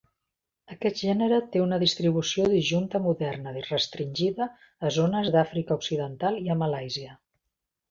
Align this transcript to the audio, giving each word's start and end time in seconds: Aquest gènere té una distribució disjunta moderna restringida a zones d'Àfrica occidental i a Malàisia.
Aquest 0.75 0.95
gènere 1.01 1.37
té 1.55 1.61
una 1.63 1.77
distribució 1.83 2.47
disjunta 2.53 3.03
moderna 3.09 3.55
restringida 3.67 4.49
a 4.89 4.93
zones 4.99 5.31
d'Àfrica 5.39 5.81
occidental 5.83 6.43
i 6.49 6.53
a 6.57 6.61
Malàisia. 6.65 7.17